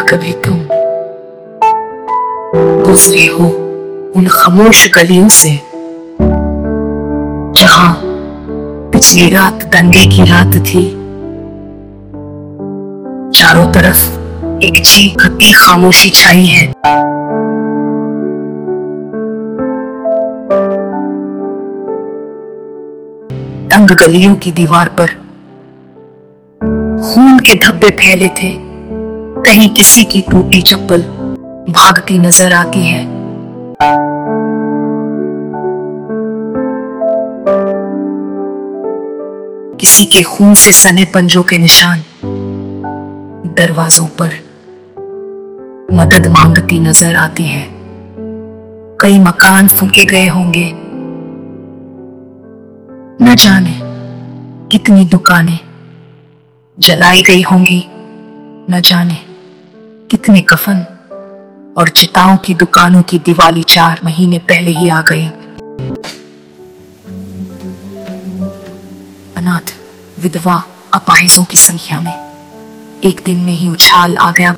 [0.00, 0.66] कभी तुम।
[2.82, 3.46] गुजरे हो
[4.16, 5.60] उन खामोश गलियों से,
[7.52, 8.00] जहाँ
[8.92, 10.84] पिछली रात दंगे की रात थी।
[13.30, 14.02] चारों तरफ़
[14.62, 16.72] एक चीखती खामोशी छाई है।
[23.68, 25.06] तंग गलियों की दीवार पर
[27.04, 28.73] खून के धब्बे फैले थे।
[29.46, 31.02] कहीं किसी की टूटी चप्पल
[31.72, 33.04] भागती नज़र आती है।
[39.80, 42.02] किसी के खून से सने पंजों के निशान
[43.56, 44.30] दरवाजों पर
[45.92, 47.66] मदद मांगती नज़र आती है।
[49.00, 50.70] कई मकान फूके गए होंगे।
[53.22, 53.78] न जाने
[54.68, 55.58] कितनी दुकानें
[56.78, 57.84] जलाई गई होंगी।
[58.70, 59.23] न जाने
[60.10, 60.80] कितने कफन
[61.76, 65.26] और चिताओं की दुकानों की दिवाली चार महीने पहले ही आ गई।
[69.36, 69.74] अनाथ
[70.18, 70.64] विधवा
[70.94, 72.12] अपाहिजों की संख्या में
[73.04, 74.56] एक दिन में ही उछाल आ गया।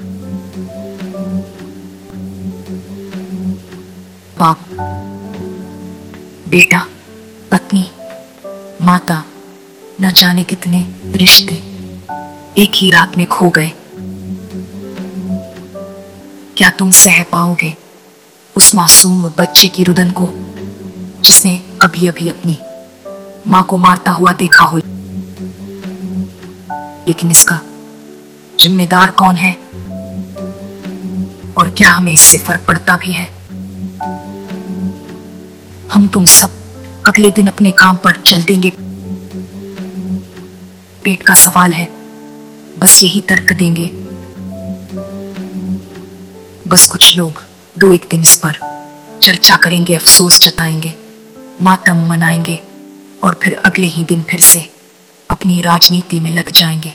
[4.39, 4.61] बाप,
[6.49, 6.87] बेटा,
[7.51, 7.91] पत्नी,
[8.83, 9.25] माता,
[10.01, 11.55] न जाने कितने रिश्ते
[12.63, 13.73] एक ही रात में खो गए।
[16.59, 17.75] क्या तुम सह पाओगे
[18.57, 20.29] उस मासूम बच्चे की रुदन को,
[21.23, 22.59] जिसने अभी अभी अपनी
[23.47, 24.77] माँ को मारता हुआ देखा हो?
[27.09, 27.61] लेकिन इसका
[28.61, 29.53] जिम्मेदार कौन है?
[31.59, 33.29] और क्या हमें इससे फ़र्क पड़ता भी है?
[35.93, 36.51] हम तुम सब
[37.07, 38.73] अगले दिन अपने काम पर चल देंगे।
[41.05, 41.89] पेट का सवाल है,
[42.79, 44.16] बस यही तर्क देंगे।
[46.67, 47.43] बस कुछ लोग
[47.79, 48.59] दो एक दिन इस पर
[49.23, 50.95] चर्चा करेंगे, अफसोस जताएँगे,
[51.63, 52.59] मातम मनाएँगे
[53.25, 54.71] और फिर अगले ही दिन फिर से
[55.31, 56.93] अपनी राजनीति में लग जाएँगे।